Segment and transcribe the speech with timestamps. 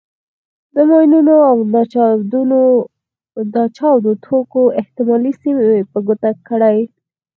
[0.75, 1.55] د ماینونو او
[3.55, 6.79] ناچاودو توکو احتمالي سیمې په ګوته کړئ.